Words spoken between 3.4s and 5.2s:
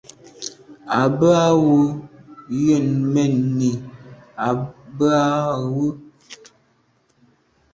nî bə